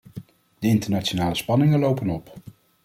[0.59, 2.33] De internationale spanningen lopen op.